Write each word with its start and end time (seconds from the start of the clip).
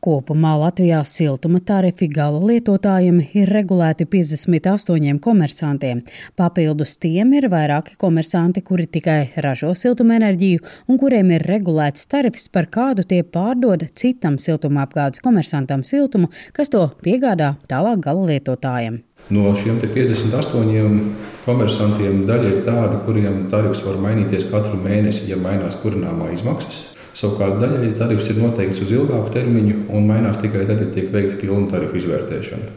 Kopumā 0.00 0.54
Latvijā 0.56 1.02
siltuma 1.04 1.58
tarifi 1.60 2.06
gala 2.08 2.38
lietotājiem 2.48 3.18
ir 3.36 3.50
regulēti 3.52 4.06
58 4.08 5.18
komersantiem. 5.20 5.98
Papildus 6.40 6.94
tiem 6.96 7.34
ir 7.36 7.50
vairāki 7.52 7.98
komersanti, 8.00 8.62
kuri 8.64 8.86
tikai 8.88 9.18
ražo 9.44 9.74
siltumenerģiju 9.76 10.62
un 10.88 11.00
kuriem 11.02 11.34
ir 11.36 11.44
regulēts 11.44 12.08
tarifs, 12.08 12.48
par 12.48 12.70
kādu 12.72 13.04
tie 13.04 13.20
pārdod 13.20 13.84
citam 13.92 14.38
siltumapgādes 14.40 15.20
komersantam 15.20 15.84
siltumu, 15.84 16.30
kas 16.56 16.72
to 16.72 16.86
piegādā 17.04 17.58
tālāk 17.68 18.00
gala 18.06 18.24
lietotājiem. 18.30 19.02
No 19.28 19.52
šiem 19.52 19.82
58 19.84 20.96
komersantiem 21.44 22.24
daļa 22.24 22.54
ir 22.54 22.64
tāda, 22.64 23.02
kuriem 23.04 23.44
tarifs 23.52 23.84
var 23.84 24.00
mainīties 24.00 24.48
katru 24.48 24.80
mēnesi, 24.80 25.28
ja 25.28 25.36
mainās 25.36 25.76
kurināmā 25.84 26.32
izmaksas. 26.38 26.86
Savukārt 27.16 27.58
daļēji 27.60 27.96
tarifs 27.98 28.28
ir 28.30 28.38
noteikts 28.38 28.82
uz 28.84 28.92
ilgāku 28.94 29.32
termiņu 29.34 29.86
un 29.96 30.06
mainās 30.06 30.38
tikai 30.42 30.66
tad, 30.68 30.78
kad 30.78 30.92
tiek 30.94 31.10
veikta 31.14 31.40
pilna 31.40 31.70
tarifu 31.72 31.98
izvērtēšana. 31.98 32.70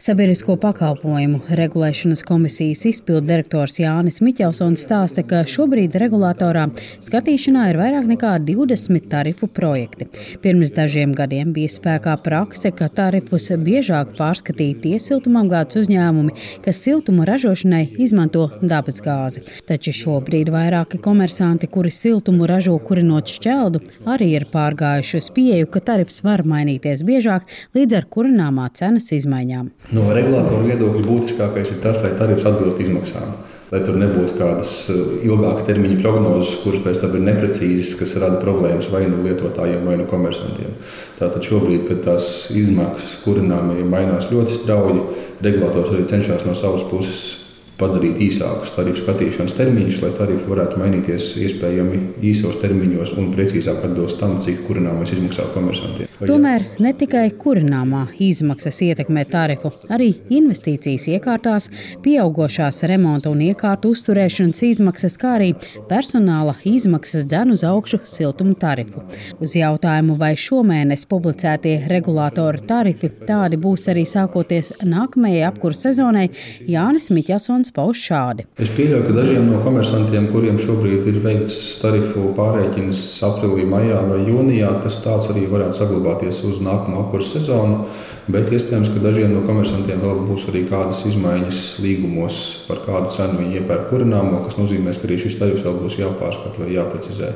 Sabiedrisko 0.00 0.54
pakalpojumu 0.56 1.42
regulēšanas 1.58 2.22
komisijas 2.24 2.86
izpildu 2.88 3.26
direktors 3.28 3.74
Jānis 3.82 4.22
Miķelsons 4.24 4.80
stāsta, 4.86 5.20
ka 5.28 5.42
šobrīd 5.44 5.98
regulātorā 6.00 6.62
skatīšanā 7.04 7.66
ir 7.68 7.76
vairāk 7.76 8.08
nekā 8.08 8.30
20 8.46 9.10
tarifu 9.12 9.44
projekti. 9.58 10.06
Pirms 10.40 10.72
dažiem 10.72 11.12
gadiem 11.18 11.50
bija 11.52 11.68
spēkā 11.74 12.14
prakse, 12.24 12.70
ka 12.78 12.88
tarifus 12.88 13.50
biežāk 13.66 14.14
pārskatīja 14.16 14.78
tie 14.86 14.94
siltumapgādes 15.04 15.82
uzņēmumi, 15.82 16.32
kas 16.64 16.80
siltuma 16.80 17.28
ražošanai 17.28 17.82
izmanto 18.00 18.46
dabasgāzi. 18.64 19.44
Taču 19.68 19.92
šobrīd 19.98 20.48
vairāki 20.56 21.02
komersanti, 21.04 21.68
kuri 21.68 21.92
siltumu 21.92 22.48
ražo 22.48 22.78
kurinot 22.88 23.28
šķeldu, 23.36 23.84
arī 24.16 24.32
ir 24.38 24.48
pārgājuši 24.48 25.20
uz 25.20 25.30
pieeju, 25.36 25.68
ka 25.68 25.84
tarifs 25.92 26.24
var 26.24 26.46
mainīties 26.48 27.04
biežāk 27.04 27.44
līdz 27.76 28.00
ar 28.00 28.10
kurināmā 28.16 28.72
cenas 28.80 29.12
izmaiņām. 29.20 29.68
No 29.90 30.04
regulātora 30.14 30.62
viedokļa 30.68 31.02
būtiskākais 31.02 31.72
ir 31.74 31.80
tas, 31.82 31.98
lai 32.04 32.12
tarifs 32.18 32.46
atbilst 32.46 32.78
izmaksām. 32.82 33.32
Lai 33.70 33.80
tur 33.86 33.98
nebūtu 33.98 34.36
kādas 34.38 34.72
eh, 34.90 35.00
ilgāka 35.26 35.66
termiņa 35.66 35.98
prognozes, 36.02 36.56
kuras 36.62 36.82
pēc 36.84 37.02
tam 37.02 37.16
ir 37.18 37.24
neprecīzas, 37.26 37.96
kas 37.98 38.16
rada 38.22 38.38
problēmas 38.42 38.90
vai 38.90 39.04
nu 39.10 39.22
lietotājiem, 39.26 39.84
vai 39.86 39.98
nu 39.98 40.06
komersantiem. 40.10 40.72
Tātad 41.18 41.46
šobrīd, 41.46 41.84
kad 41.90 42.02
tās 42.06 42.50
izmaksas 42.54 43.18
kurināmajiem 43.24 43.90
mainās 43.90 44.30
ļoti 44.30 44.58
strauji, 44.60 45.06
regulators 45.42 45.94
arī 45.94 46.06
cenšas 46.10 46.46
no 46.46 46.54
savas 46.58 46.86
puses 46.90 47.39
padarīt 47.80 48.20
īsākus 48.28 48.74
tarifu 48.76 49.02
skatīšanas 49.02 49.56
termiņus, 49.56 50.00
lai 50.04 50.12
tarifi 50.16 50.48
varētu 50.50 50.80
mainīties 50.82 51.30
iespējami 51.46 52.00
īsos 52.30 52.60
termiņos 52.60 53.16
un 53.20 53.30
precīzāk 53.34 53.84
atbilst 53.88 54.20
tam, 54.20 54.36
cik 54.42 54.64
kurināmais 54.66 55.12
izmaksā 55.16 55.48
komersantiem. 55.54 56.10
Tomēr 56.20 56.66
ne 56.84 56.92
tikai 56.96 57.30
kurināmā 57.40 58.02
izmaksas 58.20 58.82
ietekmē 58.84 59.24
tarifu, 59.30 59.70
arī 59.88 60.10
investīcijas 60.36 61.06
iekārtās, 61.14 61.70
pieaugušās 62.04 62.82
remonta 62.90 63.32
un 63.32 63.40
iekārtu 63.46 63.94
uzturēšanas 63.94 64.60
izmaksas, 64.68 65.16
kā 65.20 65.36
arī 65.38 65.54
personāla 65.88 66.58
izmaksas 66.68 67.24
dzen 67.30 67.54
uz 67.54 67.64
augšu 67.64 68.02
siltumu 68.04 68.56
tarifu. 68.60 69.06
Uz 69.40 69.56
jautājumu, 69.56 70.18
vai 70.20 70.34
šomēnes 70.36 71.06
publicētie 71.08 71.78
regulātoru 71.90 72.60
tarifi 72.68 73.08
tādi 73.24 73.56
būs 73.60 73.88
arī 73.92 74.04
sākoties 74.08 74.74
nākamajai 74.84 75.46
apkurss 75.48 75.88
sezonai, 75.88 76.28
Jānis 76.68 77.08
Miķelsons 77.14 77.69
Kalns 77.70 77.74
pauž 77.74 78.00
šādi. 78.02 78.46
Es 78.58 78.70
pieļauju, 78.74 79.06
ka 79.06 79.14
dažiem 79.14 79.46
no 79.50 79.60
komersantiem, 79.62 80.28
kuriem 80.32 80.58
šobrīd 80.58 81.06
ir 81.06 81.20
veikts 81.22 81.78
tarifu 81.80 82.32
pārreikins 82.36 83.22
aprīlī, 83.22 83.64
maijā 83.68 84.02
vai 84.08 84.20
jūnijā, 84.26 84.82
tas 84.82 84.98
tāds 85.04 85.30
arī 85.30 85.46
varētu 85.50 85.78
saglabāties 85.78 86.42
uz 86.44 86.60
nākamo 86.60 87.04
apkursu 87.04 87.38
sezonu. 87.38 87.86
Bet 88.30 88.50
iespējams, 88.52 88.90
ka 88.92 89.02
dažiem 89.02 89.32
no 89.34 89.42
komersantiem 89.46 90.00
vēl 90.02 90.22
būs 90.28 90.48
arī 90.50 90.64
kādas 90.68 91.02
izmaiņas 91.08 91.80
līgumos, 91.82 92.36
par 92.68 92.82
kādu 92.84 93.10
cenu 93.10 93.40
viņi 93.40 93.60
iepērk 93.60 93.88
kurināmo, 93.90 94.42
kas 94.44 94.58
nozīmē, 94.60 94.94
ka 94.94 95.08
arī 95.08 95.18
šis 95.18 95.38
tarifs 95.40 95.66
vēl 95.66 95.80
būs 95.80 95.98
jāpārskata 95.98 96.62
vai 96.62 96.74
jāprecizē. 96.76 97.32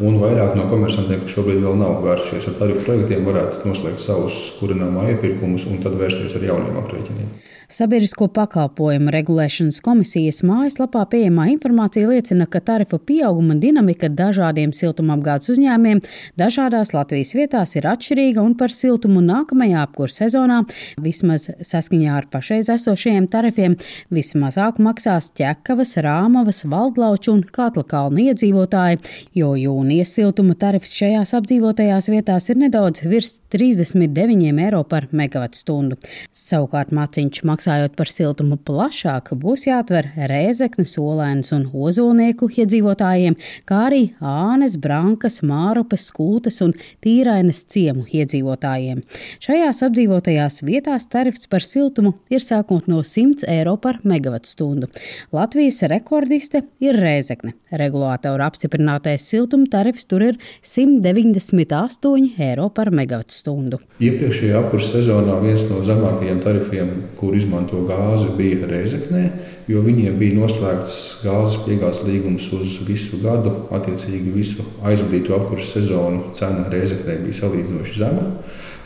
Un 0.00 0.16
vairāk 0.16 0.54
no 0.56 0.64
komersantiem, 0.70 1.20
kas 1.20 1.34
šobrīd 1.34 1.58
vēl 1.60 1.74
nav 1.76 1.98
vēršies 2.00 2.46
ar 2.48 2.54
tarifu 2.56 2.86
projektiem, 2.86 3.26
varētu 3.28 3.68
noslēgt 3.68 4.00
savus 4.00 4.38
kurināmā 4.56 5.10
iepirkumus 5.12 5.66
un 5.68 5.82
tad 5.84 5.98
vērsties 6.00 6.38
ar 6.38 6.46
jauniem 6.46 6.78
aprēķiniem. 6.80 7.32
Sabiedrisko 7.70 8.26
pakalpojumu 8.34 9.12
regulēšanas 9.14 9.76
komisijas 9.84 10.40
mājaslapā 10.42 11.04
pieejamā 11.12 11.44
informācija 11.52 12.08
liecina, 12.08 12.48
ka 12.50 12.58
tarifu 12.66 12.98
pieauguma 12.98 13.54
dinamika 13.62 14.08
dažādiem 14.10 14.72
siltumapgādes 14.74 15.52
uzņēmumiem 15.52 16.00
dažādās 16.40 16.90
Latvijas 16.96 17.30
vietās 17.38 17.76
ir 17.76 17.86
atšķirīga 17.92 18.42
un 18.42 18.56
par 18.58 18.74
siltumu 18.74 19.22
nākamajā 19.22 19.84
apkursa 19.84 20.24
sezonā, 20.24 20.62
vismaz 20.98 21.46
saskaņā 21.60 22.16
ar 22.16 22.26
pašreiz 22.32 22.72
esošajiem 22.74 23.28
tarifiem, 23.30 23.76
vismazāk 24.10 24.80
maksās 24.82 25.30
ķekavas, 25.38 25.94
rāmavas, 26.02 26.64
valdlauču 26.72 27.36
un 27.36 27.44
katla 27.54 27.86
kalnu 27.86 28.24
iedzīvotāji, 28.30 28.98
jo 29.38 29.52
jūnijas 29.90 30.12
siltuma 30.14 30.54
tarifs 30.54 30.92
šajās 30.94 31.32
apdzīvotajās 31.34 32.06
vietās 32.12 32.44
ir 32.52 32.58
nedaudz 32.60 33.02
virs 33.10 33.40
39 33.50 34.60
eiro 34.62 34.84
par 34.86 35.08
megawatu 35.10 35.58
stundu. 35.58 35.96
Savukārt 36.30 36.92
maciņš 36.94 37.40
maksā 37.42 37.50
maksājot 37.50 37.96
par 37.98 38.08
siltumu 38.10 38.56
plašāk, 38.56 39.32
būs 39.34 39.66
jāatver 39.66 40.12
Rēzekne, 40.30 40.84
Solēnas 40.86 41.50
un 41.56 41.66
Ozolnieku 41.74 42.48
iedzīvotājiem, 42.54 43.34
kā 43.66 43.80
arī 43.88 44.12
Ānes, 44.20 44.76
Brankas, 44.78 45.40
Mārupes, 45.42 46.06
Skūtas 46.10 46.60
un 46.62 46.74
Tīrainas 47.02 47.64
ciemu 47.66 48.06
iedzīvotājiem. 48.06 49.02
Šajās 49.42 49.82
apdzīvotajās 49.88 50.62
vietās 50.62 51.08
tarifs 51.10 51.50
par 51.50 51.66
siltumu 51.66 52.14
ir 52.30 52.40
sākot 52.40 52.86
no 52.86 53.02
100 53.02 53.48
eiro 53.50 53.76
par 53.76 53.98
megawatu 54.04 54.46
stundu. 54.46 54.90
Latvijas 55.32 55.82
rekordiste 55.90 56.62
ir 56.78 56.98
Rēzekne. 57.00 57.56
Regulātora 57.74 58.46
apstiprinātais 58.50 59.26
siltuma 59.26 59.66
tarifs 59.80 60.04
tur 60.08 60.24
ir 60.24 60.38
198 60.66 62.36
eiro 62.38 62.68
par 62.76 62.90
megawatu 62.92 63.32
stundu. 63.34 63.80
Iepriekšējā 64.02 64.60
apkurss 64.60 64.92
sezonā 64.94 65.38
viens 65.40 65.64
no 65.70 65.80
zemākajiem 65.86 66.42
tarifiem, 66.44 66.92
kur 67.20 67.36
izmanto 67.36 67.80
gāzi, 67.88 68.28
bija 68.36 68.68
Reizeknē, 68.70 69.24
jo 69.70 69.82
viņiem 69.86 70.18
bija 70.20 70.36
noslēgts 70.38 70.96
gāzes 71.24 71.60
piegādes 71.64 72.02
līgums 72.06 72.50
uz 72.56 72.78
visu 72.86 73.20
gadu. 73.24 73.54
Attiecīgi, 73.74 74.34
visu 74.34 74.66
aizvadīto 74.84 75.36
apkursu 75.38 75.78
sezonu 75.78 76.34
cena 76.36 76.68
Reizeknē 76.72 77.20
bija 77.24 77.40
salīdzinoši 77.42 78.00
zema. 78.02 78.26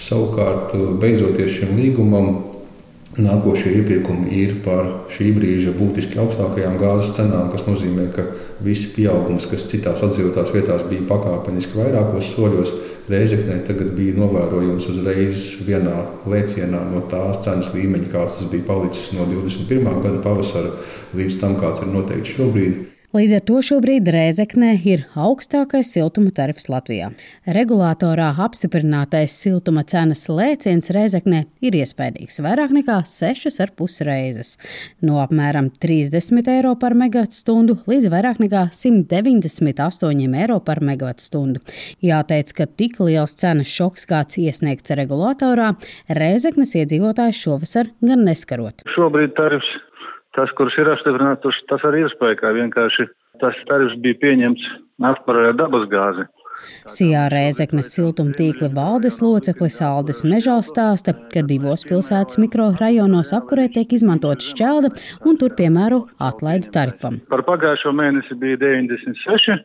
Savukārt, 0.04 0.74
beidzoties 1.00 1.54
šim 1.54 1.76
līgumam, 1.78 2.53
Nākošie 3.14 3.76
iepirkumi 3.78 4.32
ir 4.42 4.56
par 4.64 4.88
šī 5.12 5.28
brīža 5.36 5.70
būtiski 5.76 6.18
augstākajām 6.18 6.80
gāzes 6.80 7.12
cenām, 7.14 7.46
kas 7.52 7.62
nozīmē, 7.68 8.08
ka 8.10 8.24
viss 8.66 8.88
pieaugums, 8.96 9.46
kas 9.46 9.68
citās 9.70 10.02
atdzīvotās 10.02 10.50
vietās 10.54 10.82
bija 10.90 11.06
pakāpeniski 11.12 11.78
vairākos 11.78 12.32
soļos, 12.34 12.74
Reizeknē 13.04 13.58
tagad 13.68 13.90
bija 13.92 14.14
novērojams 14.16 14.86
uzreiz 14.88 15.50
vienā 15.66 15.98
lēcienā 16.24 16.86
no 16.88 17.02
tās 17.12 17.42
cenas 17.44 17.68
līmeņa, 17.74 18.08
kāds 18.08 18.38
tas 18.38 18.48
bija 18.48 18.64
palicis 18.70 19.10
no 19.12 19.26
21. 19.28 20.00
gada 20.00 20.22
pavasara 20.24 20.72
līdz 21.12 21.36
tam, 21.42 21.58
kāds 21.60 21.84
ir 21.84 21.92
noteikts 21.92 22.32
šobrīd. 22.38 22.93
Līdz 23.14 23.32
ar 23.36 23.42
to 23.46 23.60
šobrīd 23.62 24.08
Rēzeknē 24.10 24.72
ir 24.90 25.04
augstākais 25.14 25.86
siltuma 25.94 26.32
tarifs 26.34 26.64
Latvijā. 26.66 27.12
Regulātorā 27.46 28.32
apstiprinātais 28.42 29.36
siltuma 29.38 29.84
cenas 29.86 30.24
lēciens 30.26 30.90
Rēzeknē 30.90 31.44
ir 31.62 31.76
iespaidīgs- 31.78 32.40
vairāk 32.46 32.74
nekā 32.74 32.96
6,5 33.06 34.02
reizes. 34.08 34.58
No 35.00 35.22
apmēram 35.22 35.70
30 35.70 36.50
eiro 36.56 36.74
par 36.74 36.90
megawatstundu 36.90 37.78
līdz 37.86 38.10
vairāk 38.10 38.42
nekā 38.42 38.66
198 38.72 40.34
eiro 40.34 40.58
par 40.58 40.82
megawatstundu. 40.82 41.62
Jāteic, 42.02 42.52
ka 42.52 42.66
tik 42.66 42.98
liels 42.98 43.34
cenas 43.34 43.68
šoks, 43.68 44.06
kāds 44.10 44.42
iesniegts 44.42 44.90
regulātorā, 44.90 45.76
Rēzeknes 46.10 46.74
iedzīvotājs 46.74 47.38
šovasar 47.46 47.90
gan 48.02 48.24
neskarot. 48.24 48.82
Šobrīd 48.90 49.36
tarifs 49.36 49.70
tas, 50.36 50.52
kurš 50.58 50.78
ir 50.82 50.92
apstiprināts, 50.92 51.60
tas 51.70 51.84
arī 51.88 52.04
ir 52.04 52.14
spēkā. 52.14 52.54
Vienkārši 52.58 53.08
tas 53.42 53.58
tarifs 53.68 53.98
bija 54.04 54.20
pieņemts 54.22 54.70
atpakaļ 55.10 55.52
dabas 55.58 55.86
gāzi. 55.92 56.26
Sijā 56.86 57.24
Rēzeknes 57.32 57.90
siltumtīkla 57.96 58.68
valdes 58.76 59.18
loceklis 59.24 59.80
Aldis 59.84 60.22
Mežals 60.26 60.70
stāsta, 60.70 61.14
ka 61.32 61.42
divos 61.42 61.82
pilsētas 61.88 62.38
mikrorajonos 62.40 63.34
apkurē 63.36 63.66
tiek 63.74 63.90
izmantot 63.96 64.44
šķelda 64.44 64.92
un 65.26 65.40
tur 65.40 65.54
piemēro 65.58 66.04
atlaidi 66.22 66.70
tarifam. 66.74 67.18
Par 67.32 67.44
pagājušo 67.48 67.94
mēnesi 67.98 68.38
bija 68.38 68.60
96, 68.62 69.58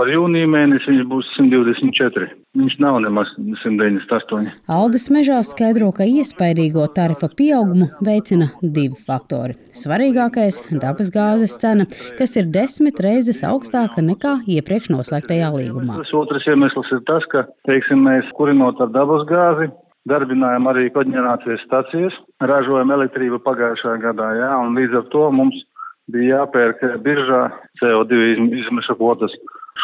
par 0.00 0.08
jūniju 0.08 0.48
mēnesi 0.48 0.88
viņš 0.88 1.02
būs 1.10 1.26
124. 1.36 2.28
Viņš 2.56 2.76
nav 2.80 2.96
nemaz 3.04 3.28
198. 3.36 4.48
Aldes 4.72 5.04
mežā 5.12 5.42
skaidro, 5.44 5.90
ka 5.92 6.06
iespaidīgo 6.08 6.86
tarifa 6.96 7.28
pieaugumu 7.36 7.90
veicina 8.06 8.48
divi 8.62 8.96
faktori. 8.96 9.58
Svarīgākais- 9.76 10.62
dabas 10.84 11.12
gāzes 11.12 11.58
cena, 11.60 11.84
kas 12.16 12.32
ir 12.40 12.48
desmit 12.48 12.96
reizes 13.04 13.42
augstāka 13.44 14.00
nekā 14.00 14.40
iepriekš 14.48 14.88
noslēgtajā 14.96 15.52
līgumā. 15.58 16.00
Otrs 16.00 16.48
iemesls 16.48 16.90
ir 16.96 17.04
tas, 17.04 17.24
ka, 17.32 17.44
teiksim, 17.68 18.00
mēs 18.08 18.24
kurinot 18.38 18.80
ar 18.80 18.88
dabas 18.88 19.28
gāzi, 19.28 19.70
darbinājām 20.08 20.64
arī 20.72 20.88
koģenerācijas 20.96 21.66
stacijas, 21.66 22.14
ražojam 22.40 22.88
elektrību 22.88 23.44
pagājušajā 23.44 24.00
gadā, 24.00 24.32
jā, 24.40 24.52
un 24.64 24.74
līdz 24.76 24.96
ar 24.96 25.06
to 25.12 25.30
mums 25.30 25.56
bija 26.08 26.40
jāpērk 26.40 27.02
biržā 27.04 27.50
CO2 27.80 28.48
izmeša 28.64 28.96
kvotas. 28.96 29.32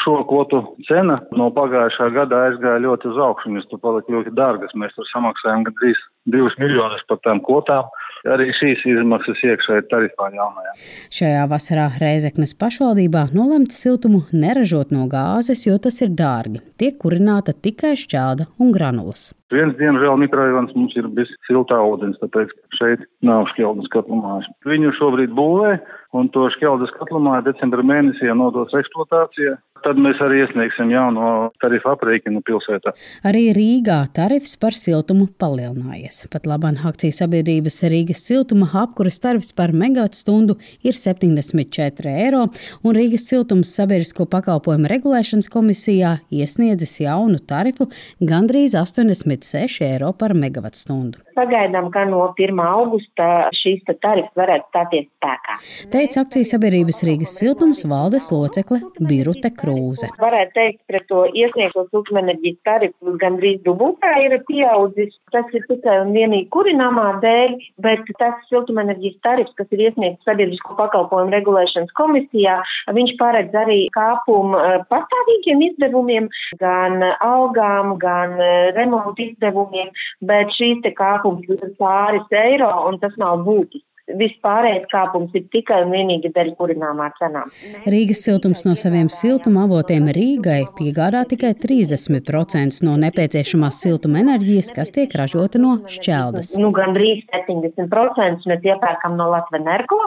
Šo 0.02 0.16
kvotu 0.28 0.62
cena 0.88 1.20
no 1.38 1.48
pagājušā 1.54 2.10
gada 2.14 2.42
aizgāja 2.48 2.82
ļoti 2.84 3.10
uz 3.12 3.20
augšu, 3.28 3.50
un 3.50 3.62
tas 3.62 3.82
palika 3.82 4.12
ļoti 4.12 4.34
dārgas. 4.36 4.74
Mēs 4.78 4.94
tur 4.98 5.08
samaksājam 5.12 5.64
gandrīz 5.68 6.02
2 6.34 6.58
miljonus 6.62 7.06
par 7.08 7.22
tām 7.24 7.42
kvotām 7.46 7.88
arī 8.32 8.50
šīs 8.56 8.82
izmaksas 8.90 9.40
iekšēji 9.46 9.86
tarifā 9.90 10.28
jaunajā. 10.34 10.74
Šajā 11.14 11.44
vasarā 11.50 11.86
Reizeknas 12.00 12.54
pašvaldībā 12.58 13.26
nolemts 13.36 13.78
siltumu 13.82 14.24
neražot 14.32 14.92
no 14.94 15.06
gāzes, 15.10 15.66
jo 15.68 15.76
tas 15.82 16.00
ir 16.02 16.12
dārgi. 16.18 16.62
Tiek 16.80 16.98
kurināta 17.02 17.54
tikai 17.54 17.94
šķelda 17.98 18.48
un 18.62 18.72
granulas. 18.74 19.30
Viens, 19.54 19.76
diemžēl, 19.78 20.16
mikrorajons 20.24 20.74
mums 20.74 20.96
ir 20.98 21.06
bez 21.14 21.30
siltā 21.46 21.78
ūdens, 21.78 22.18
tāpēc 22.22 22.50
šeit 22.78 23.04
nav 23.26 23.46
šķeldas 23.52 23.86
katlumājas. 23.92 24.48
Viņu 24.66 24.90
šobrīd 24.98 25.36
būvē, 25.36 25.76
un 26.18 26.32
to 26.34 26.48
šķeldas 26.56 26.94
katlumāju 26.98 27.46
decembra 27.52 27.84
mēnesī 27.86 28.32
nodos 28.34 28.74
eksploatācijā. 28.74 29.54
Tad 29.84 29.98
mēs 30.02 30.18
arī 30.24 30.40
iesniegsim 30.42 30.90
jauno 30.90 31.50
tarifu 31.62 31.90
aprēķinu 31.92 32.40
pilsētā. 32.46 32.92
Arī 33.28 33.50
Rīgā 33.54 33.98
tarifs 34.16 34.56
par 34.58 34.74
siltumu 34.74 35.28
palielinājies. 35.40 36.24
Pat 36.32 36.48
labāk 36.48 36.80
akcijas 36.88 37.20
sabiedrības 37.22 37.78
Rīgas 37.92 38.22
siltuma 38.26 38.66
apkuras 38.82 39.20
tarifs 39.22 39.52
par 39.56 39.74
megawattstundu 39.76 40.56
ir 40.86 40.96
74 40.96 42.14
eiro, 42.24 42.46
un 42.82 42.96
Rīgas 42.96 43.28
siltums 43.30 43.74
sabiedrisko 43.76 44.26
pakalpojumu 44.32 44.90
regulēšanas 44.90 45.50
komisijā 45.52 46.16
iesniedzis 46.34 46.96
jaunu 47.04 47.38
tarifu 47.38 47.86
gandrīz 48.18 48.74
86 48.80 49.84
eiro 49.86 50.10
par 50.18 50.34
megawattstundu. 50.34 51.22
Pagaidām, 51.36 51.92
ka 51.94 52.06
no 52.08 52.24
1. 52.32 52.64
augusta 52.64 53.52
šīs 53.60 53.84
tarifs 54.00 54.32
varētu 54.40 54.70
stāties 54.72 55.06
spēkā. 55.12 55.60
Teica 55.92 56.24
akcijas 56.24 56.56
sabiedrības 56.56 57.04
Rīgas 57.06 57.36
siltums 57.38 57.84
valdes 57.86 58.32
locekle 58.34 58.80
Birute 58.98 59.52
Krūze 59.52 59.65
krūze. 59.66 60.10
Varētu 60.20 60.54
teikt, 60.56 60.80
pret 60.90 61.06
to 61.10 61.24
iesniegto 61.34 61.86
siltumenerģijas 61.90 62.58
tarifu 62.66 63.16
gandrīz 63.20 63.62
dubultā 63.66 64.12
ir 64.24 64.36
pieaudzis. 64.48 65.14
Tas 65.34 65.50
ir 65.56 65.64
tikai 65.68 65.98
un 66.04 66.12
vienīgi 66.16 66.48
kurināmā 66.54 67.06
dēļ, 67.24 67.56
bet 67.84 68.06
tas 68.20 68.38
siltumenerģijas 68.50 69.18
tarifs, 69.26 69.54
kas 69.58 69.72
ir 69.74 69.86
iesniegts 69.88 70.26
sabiedrisko 70.28 70.76
pakalpojumu 70.78 71.34
regulēšanas 71.34 71.94
komisijā, 71.98 72.58
viņš 72.96 73.16
paredz 73.20 73.56
arī 73.62 73.80
kāpumu 73.96 74.60
eh, 74.60 74.78
pastāvīgiem 74.92 75.66
izdevumiem, 75.70 76.30
gan 76.62 77.02
algām, 77.24 77.96
gan 78.02 78.38
eh, 78.38 78.70
remontu 78.76 79.28
izdevumiem, 79.30 79.92
bet 80.26 80.54
šīs 80.58 80.82
te 80.86 80.94
kāpums 80.96 81.46
ir 81.50 81.68
pāris 81.80 82.38
eiro 82.46 82.70
un 82.88 83.00
tas 83.02 83.14
nav 83.20 83.42
būtisks. 83.46 83.95
Vispārējais 84.06 84.86
kāpums 84.92 85.34
ir 85.34 85.46
tikai 85.50 85.80
un 85.82 85.90
vienīgi 85.94 86.30
dēļ 86.34 86.52
kurināmā 86.60 87.08
cenām. 87.18 87.50
Rīgas 87.90 88.22
siltums 88.26 88.62
no 88.66 88.76
saviem 88.78 89.10
siltuma 89.10 89.64
avotiem 89.66 90.06
Rīgai 90.14 90.60
piegādā 90.78 91.24
tikai 91.26 91.54
30% 91.58 92.84
no 92.86 92.94
nepieciešamās 93.02 93.80
siltuma 93.82 94.22
enerģijas, 94.22 94.70
kas 94.76 94.94
tiek 94.94 95.10
ražota 95.18 95.58
no 95.62 95.78
šķeldas. 95.90 96.54
Nu, 96.62 96.70
Gan 96.76 96.94
drīz 96.94 97.24
70% 97.34 98.46
mēs 98.46 98.70
iepērkam 98.70 99.18
no 99.18 99.30
Latvijas 99.32 99.62
energo 99.62 99.98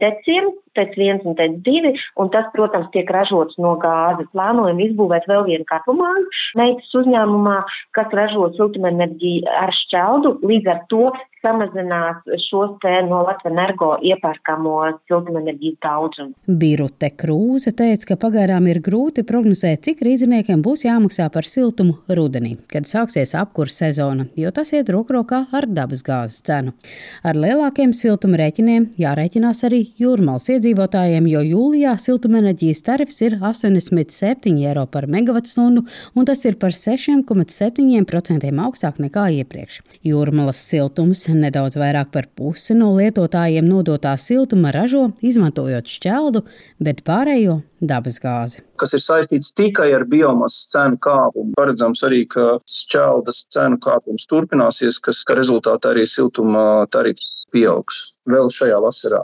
teciem, 0.00 0.50
tec 0.74 0.94
1 0.96 1.24
un 1.24 1.34
tec 1.34 1.56
2, 1.64 1.92
un 2.20 2.30
tas, 2.30 2.46
protams, 2.52 2.90
tiek 2.94 3.08
ražots 3.10 3.56
no 3.58 3.74
gāzes. 3.80 4.28
Plānojam 4.34 4.80
izbūvēt 4.84 5.28
vēl 5.30 5.46
vienu 5.48 5.66
katlumānu 5.68 6.28
meitas 6.58 6.92
uzņēmumā, 7.00 7.58
kas 7.96 8.12
ražo 8.16 8.50
siltumenerģiju 8.58 9.48
ar 9.62 9.72
šķeldu, 9.84 10.36
līdz 10.44 10.72
ar 10.74 10.84
to 10.92 11.10
samazinās 11.44 12.20
šos 12.48 12.76
te 12.82 12.92
no 13.08 13.22
Latvijas 13.30 13.52
energo 13.52 13.90
iepērkamo 14.02 14.72
siltumenerģijas 15.08 15.78
daudzumu. 15.82 16.32
Birute 16.46 17.10
Krūze 17.14 17.72
teica, 17.76 18.08
ka 18.10 18.16
pagaidām 18.24 18.66
ir 18.70 18.80
grūti 18.82 19.22
prognozēt, 19.26 19.84
cik 19.86 20.02
rīdziniekiem 20.02 20.62
būs 20.64 20.84
jāmaksā 20.86 21.28
par 21.30 21.46
siltumu 21.46 21.98
rudenī, 22.08 22.56
kad 22.72 22.88
sāksies 22.90 23.34
apkurss 23.38 23.78
sezona, 23.82 24.26
jo 24.36 24.50
tas 24.54 24.72
iet 24.74 24.90
rokrokā 24.90 25.44
ar 25.54 25.66
dabas 25.70 26.02
gāzes 26.06 26.42
cenu. 26.46 26.74
Ar 27.22 27.38
lielākiem 27.38 27.92
siltuma 27.94 28.40
rēķiniem 28.40 28.88
jārēķinās 29.00 29.62
arī 29.68 29.82
jūrmālas 30.00 30.48
iedzīvotājiem, 30.56 31.28
jo 31.30 31.44
jūlijā 31.46 31.94
siltumenerģijas 32.02 32.82
tarifs 32.86 33.20
ir 33.22 33.38
87 33.38 34.56
eiro 34.58 34.86
par 34.90 35.06
megawattstundu, 35.10 35.84
un 36.14 36.26
tas 36.26 36.42
ir 36.48 36.58
par 36.58 36.74
6,7% 36.74 38.50
augstāk 38.66 38.98
nekā 39.06 39.28
iepriekš. 39.38 39.80
Jūrmalas 40.06 40.64
siltums 40.66 41.26
nedaudz 41.30 41.78
vairāk 41.78 42.10
par 42.14 42.26
pusi 42.34 42.74
no 42.74 42.90
lietotājiem 43.20 43.66
nodotā 43.68 44.16
siltuma 44.16 44.70
ražo, 44.72 45.10
izmantojot 45.20 45.86
šķeldu, 45.86 46.42
bet 46.80 47.02
pārējo 47.04 47.62
dabas 47.80 48.20
gāzi. 48.20 48.62
Kas 48.80 48.94
ir 48.94 49.00
saistīts 49.00 49.52
tikai 49.54 49.92
ar 49.92 50.04
biomasas 50.04 50.70
cenu 50.72 50.96
kāpumu. 50.98 51.52
Paredzams 51.56 52.02
arī, 52.02 52.26
ka 52.26 52.60
šķeldas 52.64 53.46
cenu 53.52 53.78
kāpums 53.78 54.26
turpināsies, 54.26 55.00
kas 55.00 55.24
rezultātā 55.28 55.92
arī 55.92 56.06
siltuma 56.06 56.86
tarifs 56.90 57.44
pieaugs 57.52 58.19
vēl 58.28 58.50
šajā 58.52 58.78
vasarā. 58.84 59.20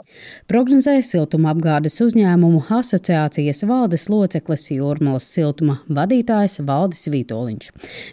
Prognozēja 0.49 1.03
siltuma 1.05 1.51
apgādes 1.53 1.99
uzņēmumu 2.01 2.63
asociācijas 2.73 3.63
valdes 3.69 4.07
loceklis 4.09 4.67
Jūrmalas 4.73 5.27
siltuma 5.29 5.79
vadītājs 5.85 6.61
Valdis 6.65 7.05
Vitoļņš. 7.13 7.69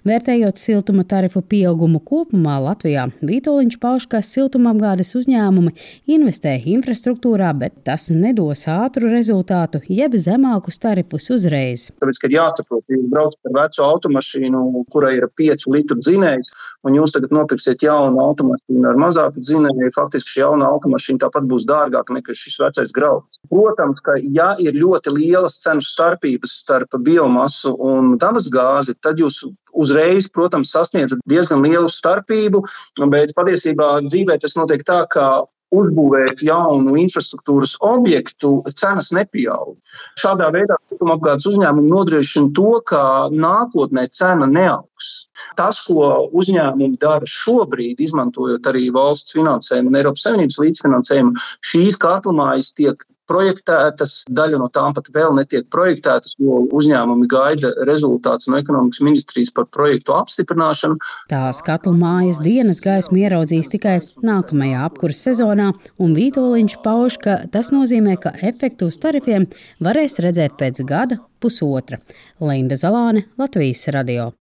Vērtējot 0.08 0.60
siltuma 0.60 1.06
tarifu 1.08 1.40
pieaugumu 1.40 2.02
kopumā 2.04 2.58
Latvijā, 2.66 3.06
Vitoļņš 3.24 3.78
pauž, 3.80 4.08
ka 4.12 4.20
siltuma 4.24 4.74
apgādes 4.74 5.14
uzņēmumi 5.16 5.72
investē 6.16 6.56
infrastruktūrā, 6.74 7.52
bet 7.56 7.80
tas 7.86 8.10
nedos 8.12 8.66
ātru 8.70 9.08
rezultātu, 9.12 9.80
jeb 9.88 10.18
zemākus 10.20 10.80
tarifus 10.82 11.30
uzreiz. 11.32 11.88
Tāpēc, 12.02 12.20
kad 12.26 12.36
jāsaprot, 12.36 12.84
ja 12.88 12.98
jūs 12.98 13.08
braucat 13.12 13.50
ar 13.50 13.56
vecu 13.62 13.84
automašīnu, 13.88 14.62
kurai 14.92 15.16
ir 15.18 15.28
5 15.40 15.66
litru 15.72 15.98
dzinējs, 16.02 16.52
un 16.84 16.98
jūs 16.98 17.14
tagad 17.14 17.32
nopirksiet 17.32 17.82
jaunu 17.84 18.20
automašīnu 18.20 18.88
ar 18.90 18.98
mazāku 19.00 19.40
dzinēju, 19.40 19.92
faktiski 19.96 20.36
šī 20.36 20.44
jauna 20.74 20.78
automašīna 20.78 21.22
tāpat 21.22 21.46
būs 21.48 21.66
dārgāka 21.66 22.14
nekā 22.14 22.34
šis 22.34 22.58
vecais 22.60 22.92
grauds. 22.92 23.40
Protams, 23.50 24.00
ka 24.00 24.16
ja 24.18 24.56
ir 24.58 24.74
ļoti 24.74 25.12
lielas 25.14 25.60
cenu 25.62 25.80
starpības 25.80 26.50
starp 26.62 26.90
biomasu 26.98 27.74
un 27.78 28.18
dabas 28.18 28.48
gāzi, 28.48 28.94
tad 29.02 29.18
jūs 29.18 29.44
uzreiz, 29.72 30.28
protams, 30.28 30.70
sasniedzat 30.70 31.18
diezgan 31.26 31.62
lielu 31.62 31.88
starpību, 31.88 32.64
bet 33.10 33.34
patiesībā 33.34 34.06
dzīvē 34.06 34.38
tas 34.40 34.56
notiek 34.56 34.84
tā, 34.84 35.06
ka 35.10 35.46
uzbūvēt 35.80 36.42
jaunu 36.44 36.96
infrastruktūras 37.02 37.76
objektu, 37.84 38.56
cenas 38.78 39.10
nepieaug. 39.14 39.76
Šādā 40.20 40.50
veidā 40.54 40.78
apgādes 41.14 41.46
uzņēmumi 41.50 41.90
nodrošina 41.90 42.52
to, 42.56 42.78
ka 42.88 43.02
nākotnē 43.32 44.06
cena 44.14 44.48
neaugs. 44.50 45.12
Tas, 45.58 45.80
ko 45.86 46.30
uzņēmumi 46.34 46.98
dara 47.02 47.26
šobrīd, 47.28 48.00
izmantojot 48.02 48.66
arī 48.70 48.88
valsts 48.94 49.34
finansējumu 49.34 49.90
un 49.90 49.98
Eiropas 50.00 50.24
Savienības 50.26 50.60
līdzfinansējumu, 50.62 51.34
šīs 51.70 51.98
katlumājas 52.02 52.72
tiek 52.78 53.02
projektētas, 53.30 54.22
daļa 54.30 54.60
no 54.62 54.68
tām 54.74 54.94
pat 54.96 55.08
vēl 55.14 55.34
netiek 55.38 55.66
projektētas, 55.72 56.34
jo 56.42 56.62
uzņēmumi 56.74 57.28
gaida 57.30 57.72
rezultātus 57.88 58.48
no 58.50 58.58
ekonomikas 58.60 59.02
ministrijas 59.04 59.52
par 59.54 59.68
projektu 59.74 60.16
apstiprināšanu. 60.16 60.98
Tās 61.32 61.62
katlu 61.66 61.94
mājas 61.98 62.40
dienas 62.44 62.82
gaismu 62.84 63.22
ieraudzīs 63.24 63.72
tikai 63.72 63.98
nākamajā 64.24 64.84
apkurss 64.88 65.28
sezonā, 65.28 65.72
un 65.98 66.16
Vītoliņš 66.16 66.78
pauž, 66.84 67.18
ka 67.24 67.38
tas 67.52 67.72
nozīmē, 67.74 68.18
ka 68.20 68.34
efektu 68.42 68.90
uz 68.92 69.00
tarifiem 69.02 69.48
varēs 69.84 70.20
redzēt 70.24 70.58
pēc 70.60 70.84
gada 70.88 71.20
pusotra. 71.44 72.00
Linda 72.40 72.78
Zalāne, 72.80 73.26
Latvijas 73.40 73.88
radio. 73.92 74.32